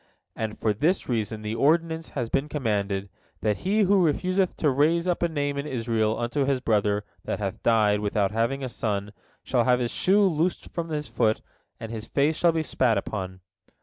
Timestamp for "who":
3.81-4.01